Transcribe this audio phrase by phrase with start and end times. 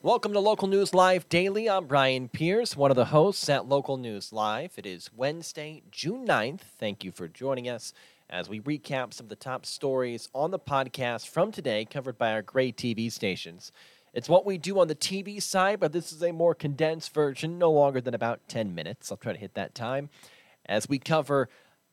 [0.00, 1.68] Welcome to Local News Live Daily.
[1.68, 4.74] I'm Brian Pierce, one of the hosts at Local News Live.
[4.76, 6.60] It is Wednesday, June 9th.
[6.60, 7.92] Thank you for joining us
[8.30, 12.30] as we recap some of the top stories on the podcast from today covered by
[12.30, 13.72] our great TV stations.
[14.14, 17.58] It's what we do on the TV side, but this is a more condensed version,
[17.58, 19.10] no longer than about 10 minutes.
[19.10, 20.10] I'll try to hit that time
[20.64, 21.48] as we cover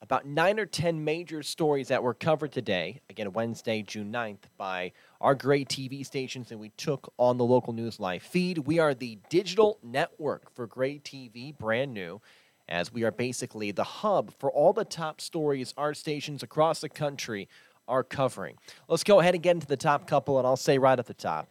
[0.06, 4.92] about nine or 10 major stories that were covered today, again, Wednesday, June 9th, by
[5.20, 8.60] our great TV stations and we took on the local news live feed.
[8.60, 12.22] We are the digital network for Gray TV, brand new,
[12.70, 16.90] as we are basically the hub for all the top stories our stations across the
[16.90, 17.50] country
[17.88, 18.58] are covering.
[18.88, 21.16] Let's go ahead and get into the top couple, and I'll say right at the
[21.16, 21.48] top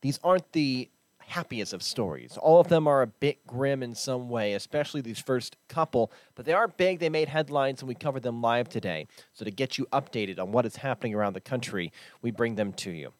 [0.00, 0.88] these aren't the
[1.28, 2.36] happiest of stories.
[2.36, 6.44] All of them are a bit grim in some way, especially these first couple, but
[6.44, 6.98] they are big.
[6.98, 9.06] They made headlines, and we covered them live today.
[9.32, 11.92] So, to get you updated on what is happening around the country,
[12.22, 13.12] we bring them to you.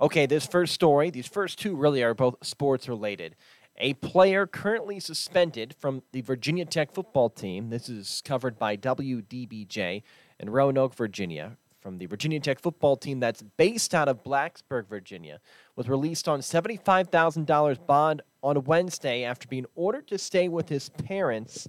[0.00, 3.36] Okay, this first story, these first two really are both sports related.
[3.78, 10.02] A player currently suspended from the Virginia Tech football team, this is covered by WDBJ
[10.38, 15.38] in Roanoke, Virginia, from the Virginia Tech football team that's based out of Blacksburg, Virginia,
[15.76, 21.68] was released on $75,000 bond on Wednesday after being ordered to stay with his parents.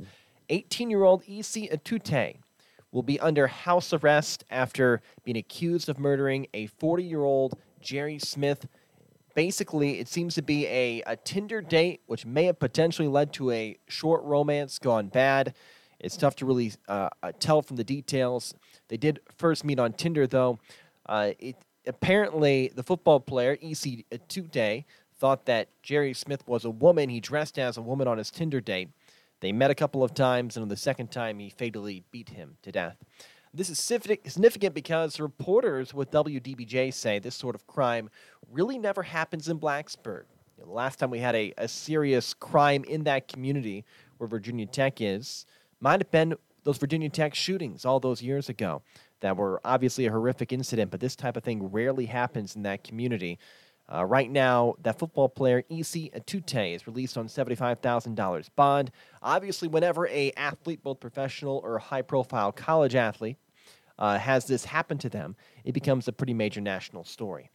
[0.49, 2.37] 18 year old Isi Etute
[2.91, 8.17] will be under house arrest after being accused of murdering a 40 year old Jerry
[8.17, 8.67] Smith.
[9.35, 13.52] Basically, it seems to be a, a Tinder date, which may have potentially led to
[13.52, 15.53] a short romance gone bad.
[15.99, 18.55] It's tough to really uh, uh, tell from the details.
[18.89, 20.59] They did first meet on Tinder, though.
[21.05, 24.85] Uh, it, apparently, the football player, Isi Etute,
[25.19, 27.09] thought that Jerry Smith was a woman.
[27.09, 28.89] He dressed as a woman on his Tinder date.
[29.39, 32.58] They met a couple of times, and on the second time, he fatally beat him
[32.63, 32.97] to death.
[33.53, 38.09] This is significant because reporters with WDBJ say this sort of crime
[38.52, 40.25] really never happens in Blacksburg.
[40.58, 43.85] You know, the last time we had a, a serious crime in that community
[44.17, 45.45] where Virginia Tech is,
[45.80, 46.35] might have been
[46.67, 48.81] those Virginia Tech shootings all those years ago
[49.21, 52.83] that were obviously a horrific incident, but this type of thing rarely happens in that
[52.83, 53.39] community.
[53.87, 58.92] Uh, right now, that football player Isi Etute is released on $75,000 bond.
[59.23, 63.37] Obviously, whenever a athlete, both professional or high-profile college athlete,
[63.97, 67.49] uh, has this happen to them, it becomes a pretty major national story.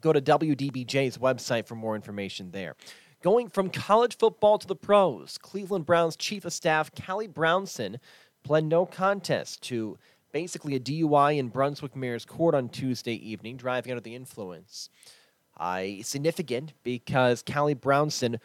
[0.00, 2.76] Go to WDBJ's website for more information there.
[3.22, 8.00] Going from college football to the pros, Cleveland Browns chief of staff Callie Brownson
[8.42, 9.96] pled no contest to
[10.32, 14.90] basically a DUI in Brunswick Mayor's Court on Tuesday evening, driving under the influence.
[15.56, 18.40] Uh, significant because Callie Brownson,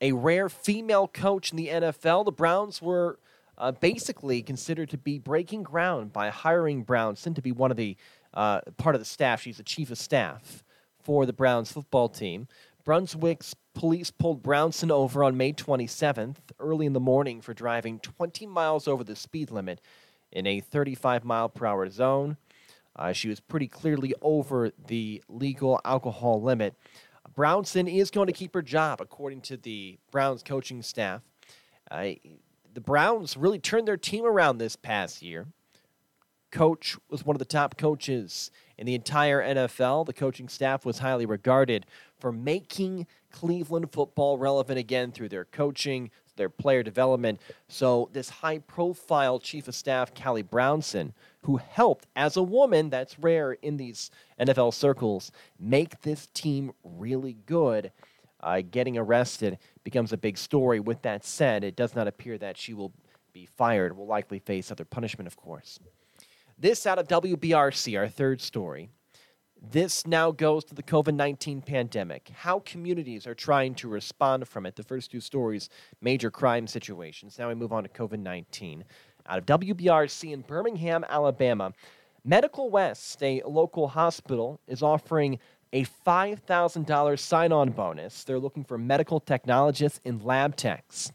[0.00, 3.18] a rare female coach in the NFL, the Browns were
[3.58, 7.98] uh, basically considered to be breaking ground by hiring Brownson to be one of the
[8.32, 9.42] uh, part of the staff.
[9.42, 10.64] She's the chief of staff
[11.02, 12.48] for the Browns football team.
[12.84, 18.46] Brunswick's police pulled Brownson over on May 27th, early in the morning, for driving 20
[18.46, 19.80] miles over the speed limit
[20.30, 22.36] in a 35 mile per hour zone.
[22.96, 26.74] Uh, she was pretty clearly over the legal alcohol limit.
[27.34, 31.22] Brownson is going to keep her job, according to the Browns coaching staff.
[31.90, 32.10] Uh,
[32.74, 35.46] the Browns really turned their team around this past year.
[36.50, 40.04] Coach was one of the top coaches in the entire NFL.
[40.04, 41.86] The coaching staff was highly regarded
[42.22, 47.40] for making Cleveland football relevant again through their coaching, their player development.
[47.66, 53.18] So, this high profile chief of staff, Callie Brownson, who helped as a woman, that's
[53.18, 57.90] rare in these NFL circles, make this team really good.
[58.38, 60.78] Uh, getting arrested becomes a big story.
[60.78, 62.92] With that said, it does not appear that she will
[63.32, 65.80] be fired, will likely face other punishment, of course.
[66.56, 68.90] This out of WBRC, our third story.
[69.70, 74.66] This now goes to the COVID 19 pandemic, how communities are trying to respond from
[74.66, 74.74] it.
[74.74, 75.68] The first two stories,
[76.00, 77.38] major crime situations.
[77.38, 78.84] Now we move on to COVID 19.
[79.28, 81.72] Out of WBRC in Birmingham, Alabama,
[82.24, 85.38] Medical West, a local hospital, is offering
[85.72, 88.24] a $5,000 sign on bonus.
[88.24, 91.12] They're looking for medical technologists and lab techs.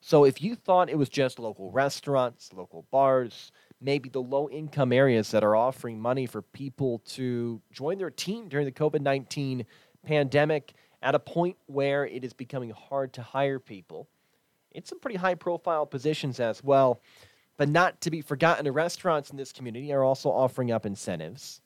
[0.00, 3.52] So if you thought it was just local restaurants, local bars,
[3.84, 8.48] maybe the low income areas that are offering money for people to join their team
[8.48, 9.66] during the COVID 19
[10.04, 10.72] pandemic
[11.02, 14.08] at a point where it is becoming hard to hire people.
[14.70, 17.00] It's some pretty high profile positions as well.
[17.56, 21.60] But not to be forgotten, the restaurants in this community are also offering up incentives.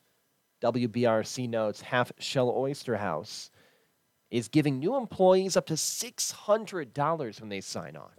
[0.61, 3.50] WBRC notes Half Shell Oyster House
[4.31, 8.11] is giving new employees up to $600 when they sign on.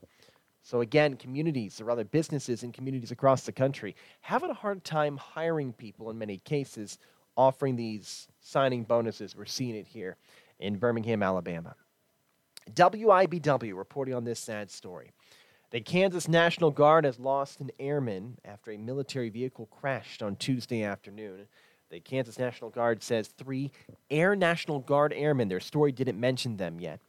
[0.69, 5.18] So, again, communities, or rather businesses in communities across the country, having a hard time
[5.18, 7.00] hiring people in many cases,
[7.36, 9.36] offering these signing bonuses.
[9.36, 10.18] We're seeing it here
[10.60, 11.74] in Birmingham, Alabama.
[12.75, 15.10] WIBW reporting on this sad story.
[15.71, 20.83] The Kansas National Guard has lost an airman after a military vehicle crashed on Tuesday
[20.83, 21.48] afternoon.
[21.89, 23.72] The Kansas National Guard says three
[24.12, 27.00] Air National Guard airmen, their story didn't mention them yet,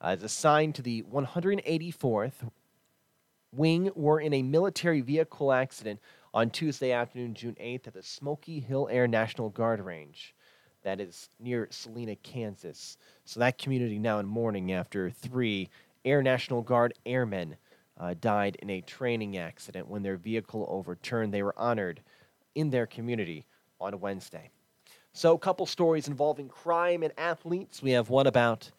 [0.00, 2.48] uh, is assigned to the 184th
[3.54, 6.00] Wing were in a military vehicle accident
[6.32, 10.34] on Tuesday afternoon, June 8th, at the Smoky Hill Air National Guard Range.
[10.82, 12.96] That is near Salina, Kansas.
[13.26, 15.68] So that community now in mourning after three
[16.04, 17.56] Air National Guard airmen
[18.00, 21.32] uh, died in a training accident when their vehicle overturned.
[21.32, 22.00] They were honored
[22.54, 23.44] in their community
[23.80, 24.50] on Wednesday.
[25.12, 27.82] So, a couple stories involving crime and athletes.
[27.82, 28.70] We have one about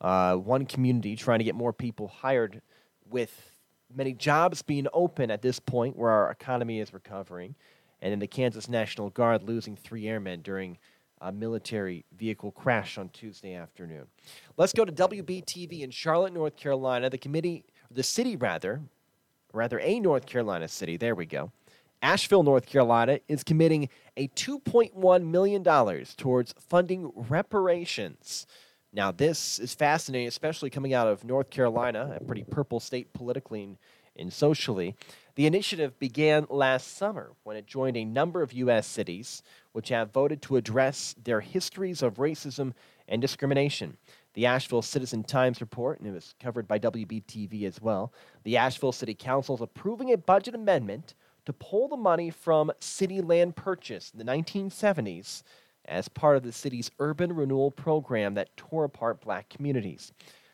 [0.00, 2.62] uh, one community trying to get more people hired
[3.08, 3.52] with
[3.94, 7.54] many jobs being open at this point where our economy is recovering,
[8.00, 10.78] and then the Kansas National Guard losing three airmen during
[11.20, 14.06] a military vehicle crash on Tuesday afternoon.
[14.56, 17.08] Let's go to WBTV in Charlotte, North Carolina.
[17.10, 18.80] The committee, the city rather,
[19.52, 20.96] rather a North Carolina city.
[20.96, 21.52] There we go.
[22.02, 28.46] Asheville, North Carolina, is committing a $2.1 million towards funding reparations.
[28.92, 33.78] Now, this is fascinating, especially coming out of North Carolina, a pretty purple state politically
[34.16, 34.94] and, socially.
[35.34, 38.86] The initiative began last summer when it joined a number of U.S.
[38.86, 39.42] cities
[39.72, 42.74] which have voted to address their histories of racism
[43.08, 43.96] and discrimination.
[44.34, 48.12] The Asheville Citizen Times report, and it was covered by WBTV as well.
[48.44, 51.14] The Asheville City Council is approving a budget amendment
[51.46, 55.42] to pull the money from city land purchase in the 1970s
[55.86, 60.12] as part of the city's urban renewal program that tore apart black communities.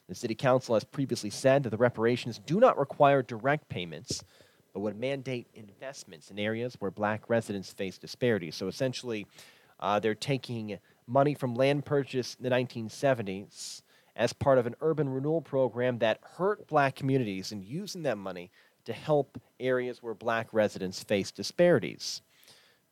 [0.09, 4.23] The City Council has previously said that the reparations do not require direct payments,
[4.73, 8.57] but would mandate investments in areas where black residents face disparities.
[8.57, 9.27] So essentially,
[9.81, 13.83] uh, they're taking money from land purchase in the 1970s
[14.17, 18.51] as part of an urban renewal program that hurt black communities and using that money
[18.85, 22.23] to help areas where black residents face disparities.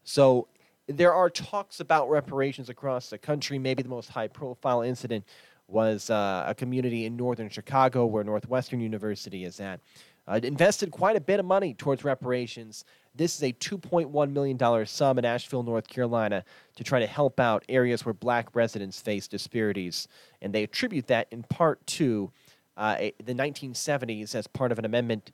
[0.04, 0.48] So
[0.88, 3.58] there are talks about reparations across the country.
[3.58, 5.24] Maybe the most high profile incident
[5.68, 9.80] was uh, a community in northern Chicago where Northwestern University is at.
[10.28, 12.84] Uh, invested quite a bit of money towards reparations.
[13.14, 16.44] This is a $2.1 million sum in Asheville, North Carolina,
[16.74, 20.08] to try to help out areas where black residents face disparities.
[20.42, 22.32] And they attribute that in part to
[22.76, 25.30] uh, the 1970s as part of an amendment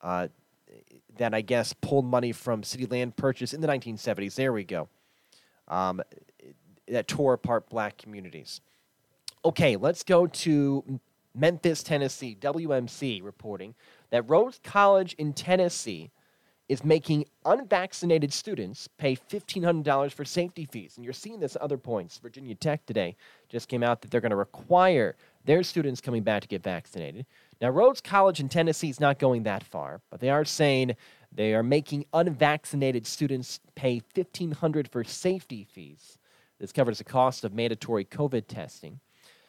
[0.00, 0.28] uh,
[1.18, 4.34] that I guess pulled money from city land purchase in the 1970s.
[4.34, 4.88] There we go.
[5.68, 6.02] Um,
[6.88, 8.60] that tore apart black communities.
[9.44, 11.00] Okay, let's go to
[11.34, 12.36] Memphis, Tennessee.
[12.38, 13.74] WMC reporting
[14.10, 16.10] that Rhodes College in Tennessee
[16.72, 20.94] is making unvaccinated students pay $1,500 for safety fees.
[20.96, 22.16] And you're seeing this at other points.
[22.16, 23.14] Virginia Tech today
[23.50, 25.14] just came out that they're going to require
[25.44, 27.26] their students coming back to get vaccinated.
[27.60, 30.96] Now, Rhodes College in Tennessee is not going that far, but they are saying
[31.30, 36.16] they are making unvaccinated students pay $1,500 for safety fees.
[36.58, 38.98] This covers the cost of mandatory COVID testing.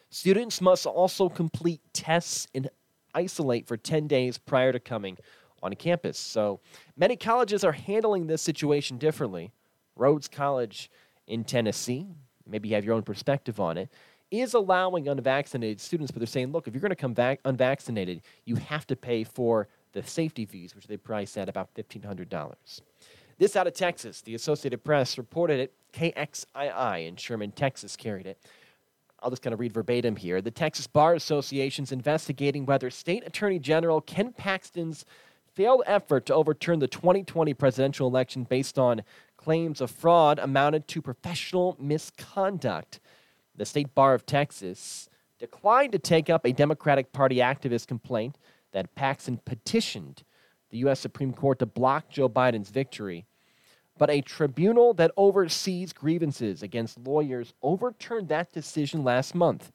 [0.10, 2.70] Students must also complete tests and
[3.16, 5.18] isolate for 10 days prior to coming
[5.64, 6.18] on campus.
[6.18, 6.60] So
[6.96, 9.52] many colleges are handling this situation differently.
[9.96, 10.92] Rhodes College
[11.28, 12.08] in Tennessee,
[12.46, 13.90] maybe you have your own perspective on it,
[14.30, 18.22] is allowing unvaccinated students, but they're saying, look, if you're going to come back unvaccinated,
[18.46, 22.82] you have to pay for the safety fees, which they price at about $1,500.
[23.38, 24.22] This out of Texas.
[24.22, 25.74] The Associated Press reported it.
[25.94, 28.40] KXII in Sherman, Texas carried it.
[29.22, 30.42] I'll just kind of read verbatim here.
[30.42, 35.06] The Texas Bar Association is investigating whether State Attorney General Ken Paxton's
[35.54, 39.04] failed effort to overturn the 2020 presidential election based on
[39.38, 43.00] claims of fraud amounted to professional misconduct
[43.56, 48.38] the State Bar of Texas declined to take up a Democratic Party activist complaint
[48.72, 50.24] that Paxton petitioned
[50.72, 51.00] the U.S.
[51.00, 53.26] Supreme Court to block Joe Biden's victory.
[53.98, 59.72] But a tribunal that oversees grievances against lawyers overturned that decision last month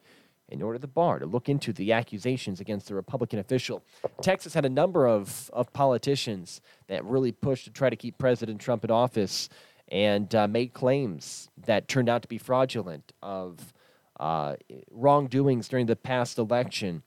[0.49, 3.83] in order the bar to look into the accusations against the Republican official.
[4.23, 8.61] Texas had a number of, of politicians that really pushed to try to keep President
[8.61, 9.49] Trump in office
[9.91, 13.73] and uh, made claims that turned out to be fraudulent of
[14.21, 14.57] uh,
[14.91, 17.03] wrongdoings during the past election.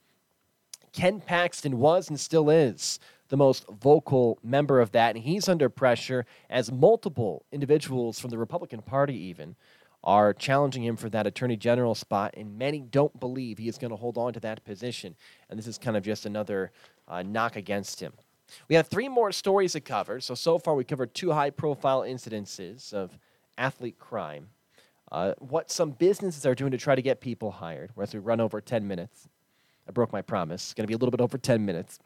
[0.92, 5.70] Ken Paxton was and still is the most vocal member of that, and he's under
[5.70, 9.56] pressure as multiple individuals from the Republican Party, even,
[10.04, 13.90] are challenging him for that attorney general spot, and many don't believe he is going
[13.90, 15.14] to hold on to that position.
[15.48, 16.72] And this is kind of just another
[17.08, 18.12] uh, knock against him.
[18.68, 20.20] We have three more stories to cover.
[20.20, 23.18] So, so far we covered two high profile incidences of
[23.56, 24.48] athlete crime.
[25.12, 27.90] uh, what some businesses are doing to try to get people hired.
[28.00, 29.28] As we run over 10 minutes,
[29.86, 30.64] I broke my promise.
[30.64, 31.98] It's going to be a little bit over 10 minutes.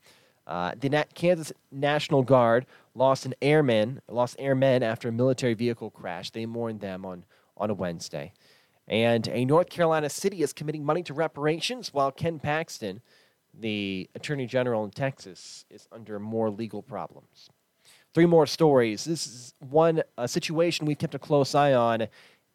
[0.47, 6.31] Uh, the Kansas National Guard lost an airman, lost airmen after a military vehicle crash.
[6.31, 7.25] They mourned them on,
[7.57, 8.33] on a Wednesday.
[8.89, 13.01] And a North Carolina city is committing money to reparations while Ken Paxton,
[13.53, 17.51] the Attorney General in Texas, is under more legal problems.
[18.15, 19.05] Three more stories.
[19.05, 22.07] This is one a situation we've kept a close eye on.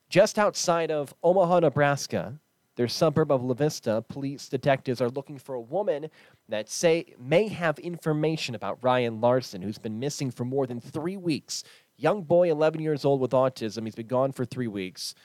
[0.09, 2.39] Just outside of Omaha, Nebraska,
[2.75, 6.09] their suburb of La Vista, police detectives are looking for a woman
[6.51, 11.17] that say may have information about Ryan Larsen, who's been missing for more than three
[11.17, 11.63] weeks.
[11.97, 13.85] Young boy, 11 years old with autism.
[13.85, 15.15] He's been gone for three weeks.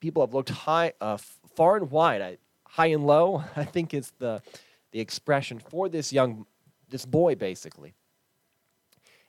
[0.00, 1.16] People have looked high, uh,
[1.54, 3.44] far and wide, I, high and low.
[3.56, 4.42] I think is the
[4.90, 6.44] the expression for this young,
[6.90, 7.94] this boy, basically.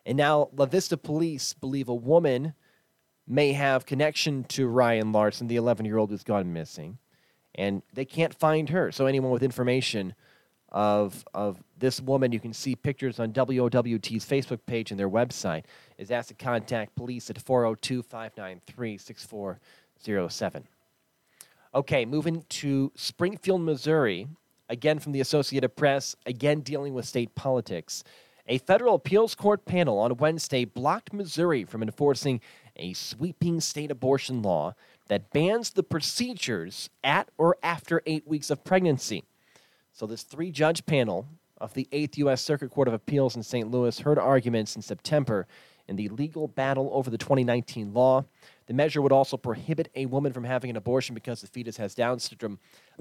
[0.06, 2.54] And now La Vista police believe a woman
[3.26, 6.98] may have connection to Ryan Larsen, the 11 year old who's gone missing,
[7.56, 8.92] and they can't find her.
[8.92, 10.16] So anyone with information
[10.74, 15.64] of of this woman, you can see pictures on WOWT's Facebook page and their website,
[15.98, 20.68] is asked to contact police at 402 593 6407.
[21.76, 24.28] Okay, moving to Springfield, Missouri,
[24.70, 28.04] again from the Associated Press, again dealing with state politics.
[28.48, 32.42] A federal appeals court panel on Wednesday blocked Missouri from enforcing
[32.76, 34.76] a sweeping state abortion law
[35.08, 39.24] that bans the procedures at or after eight weeks of pregnancy.
[39.96, 41.28] So, this three judge panel
[41.60, 42.42] of the 8th U.S.
[42.42, 43.70] Circuit Court of Appeals in St.
[43.70, 45.46] Louis heard arguments in September
[45.88, 48.26] in the legal battle over the 2019 law.
[48.66, 51.94] The measure would also prohibit a woman from having an abortion because the fetus has
[51.94, 52.58] Down syndrome.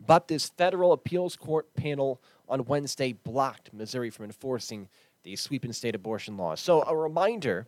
[0.06, 4.90] But this federal appeals court panel on Wednesday blocked Missouri from enforcing
[5.22, 6.56] the sweeping state abortion law.
[6.56, 7.66] So, a reminder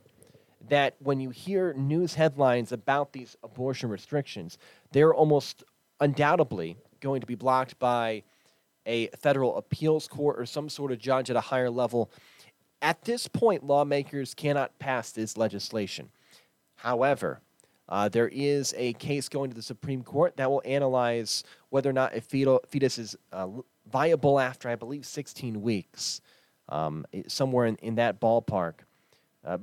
[0.68, 4.58] that when you hear news headlines about these abortion restrictions,
[4.92, 5.64] they're almost
[5.98, 8.22] undoubtedly going to be blocked by
[8.86, 12.10] a federal appeals court or some sort of judge at a higher level.
[12.82, 16.10] At this point, lawmakers cannot pass this legislation.
[16.76, 17.40] However,
[17.88, 21.92] uh, there is a case going to the Supreme Court that will analyze whether or
[21.92, 23.48] not a fetus is uh,
[23.90, 26.20] viable after, I believe, 16 weeks,
[26.68, 28.74] um, somewhere in, in that ballpark,
[29.44, 29.58] uh,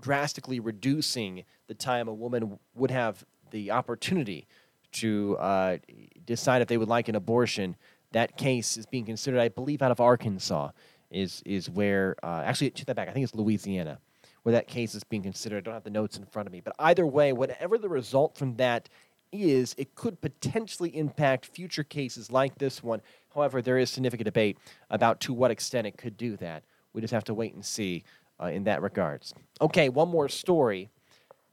[0.00, 4.46] drastically reducing the time a woman would have the opportunity
[4.92, 5.76] to uh,
[6.24, 7.76] decide if they would like an abortion
[8.12, 10.70] that case is being considered, I believe, out of Arkansas,
[11.10, 13.98] is is where uh, actually to that back, I think it's Louisiana,
[14.42, 15.58] where that case is being considered.
[15.58, 18.36] I don't have the notes in front of me, but either way, whatever the result
[18.36, 18.88] from that
[19.32, 23.02] is, it could potentially impact future cases like this one.
[23.34, 24.58] However, there is significant debate
[24.90, 26.62] about to what extent it could do that.
[26.92, 28.04] We just have to wait and see
[28.40, 29.34] uh, in that regards.
[29.60, 30.90] Okay, one more story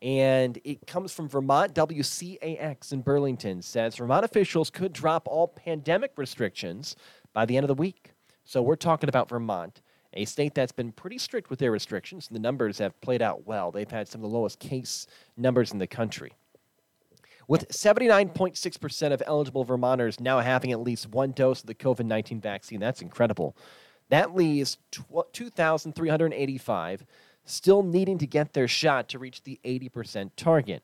[0.04, 1.74] and it comes from Vermont.
[1.74, 6.98] WCAX in Burlington says Vermont officials could drop all pandemic restrictions
[7.32, 8.12] by the end of the week.
[8.44, 9.82] So we're talking about Vermont,
[10.14, 12.28] a state that's been pretty strict with their restrictions.
[12.28, 13.72] The numbers have played out well.
[13.72, 15.08] They've had some of the lowest case
[15.38, 16.34] numbers in the country.
[17.48, 22.42] With 79.6% of eligible Vermonters now having at least one dose of the COVID 19
[22.42, 23.56] vaccine, that's incredible.
[24.10, 27.06] That leaves 2,385
[27.46, 30.84] still needing to get their shot to reach the 80% target.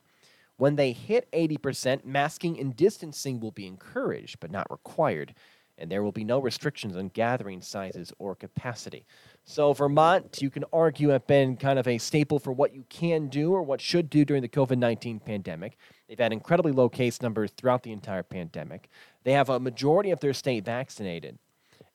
[0.58, 5.34] When they hit 80%, masking and distancing will be encouraged but not required,
[5.78, 9.06] and there will be no restrictions on gathering sizes or capacity.
[9.46, 13.30] So, Vermont, you can argue, have been kind of a staple for what you can
[13.30, 15.78] do or what should do during the COVID 19 pandemic.
[16.08, 18.90] They've had incredibly low case numbers throughout the entire pandemic.
[19.24, 21.40] They have a majority of their state vaccinated,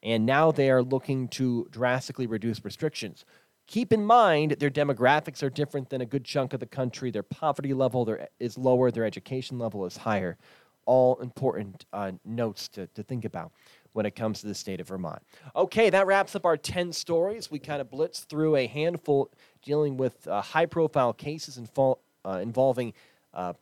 [0.02, 3.26] and now they are looking to drastically reduce restrictions.
[3.66, 7.10] Keep in mind their demographics are different than a good chunk of the country.
[7.10, 10.36] Their poverty level is lower, their education level is higher.
[10.86, 13.52] All important uh, notes to, to think about
[13.94, 15.22] when it comes to the state of Vermont.
[15.56, 17.50] Okay, that wraps up our 10 stories.
[17.50, 19.30] We kind of blitzed through a handful
[19.62, 22.92] dealing with uh, high profile cases info- uh, involving
[23.32, 23.54] uh,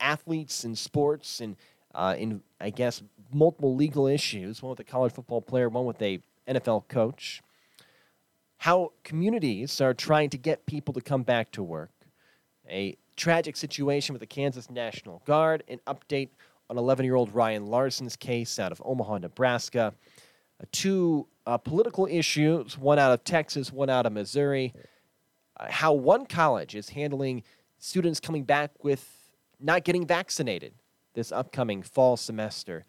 [0.00, 1.56] athletes in sports and,
[1.94, 6.02] uh, in, I guess, multiple legal issues one with a college football player, one with
[6.02, 7.42] a NFL coach
[8.60, 11.90] how communities are trying to get people to come back to work,
[12.68, 16.28] a tragic situation with the Kansas National Guard, an update
[16.68, 19.94] on 11 year old Ryan Larsen's case out of Omaha, Nebraska,
[20.60, 24.74] uh, two uh, political issues, one out of Texas, one out of Missouri,
[25.56, 27.42] uh, how one college is handling
[27.78, 30.74] students coming back with not getting vaccinated
[31.14, 32.84] this upcoming fall semester,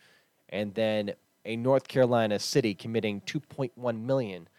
[0.50, 1.14] and then
[1.46, 4.50] a North Carolina city committing 2.1 million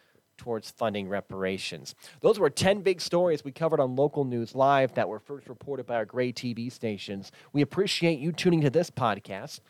[0.42, 1.94] towards funding reparations.
[2.20, 5.87] Those were 10 big stories we covered on Local News Live that were first reported
[5.87, 7.30] by our Gray TV stations.
[7.52, 9.61] We appreciate you tuning to this podcast.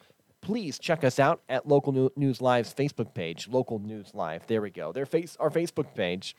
[0.41, 4.47] Please check us out at Local News Live's Facebook page, Local News Live.
[4.47, 4.93] There we go.
[4.93, 6.35] Their face, our Facebook page.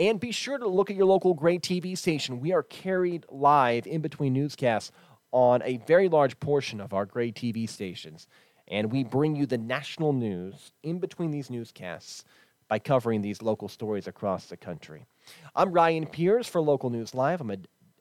[0.00, 2.40] And be sure to look at your local Gray TV station.
[2.40, 4.90] We are carried live in between newscasts
[5.30, 8.26] on a very large portion of our Gray TV stations.
[8.66, 12.24] And we bring you the national news in between these newscasts
[12.68, 15.06] by covering these local stories across the country.
[15.54, 17.40] I'm Ryan Pierce for Local News Live.
[17.40, 17.58] I'm a,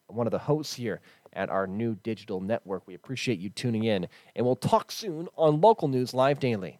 [0.07, 1.01] one of the hosts here
[1.34, 2.88] at our new digital network.
[2.88, 6.74] We appreciate you tuning in, and we'll talk soon on Local News Live Daily.